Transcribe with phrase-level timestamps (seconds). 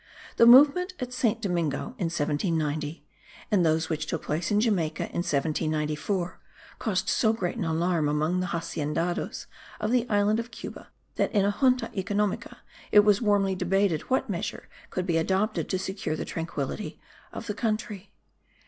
[0.37, 3.05] The movement at Saint Domingo in 1790
[3.51, 6.39] and those which took place in Jamaica in 1794
[6.79, 9.45] caused so great an alarm among the haciendados
[9.79, 10.87] of the island of Cuba
[11.17, 12.57] that in a Junta economica
[12.91, 16.99] it was warmly debated what measure could be adopted to secure the tranquillity
[17.31, 18.11] of the country.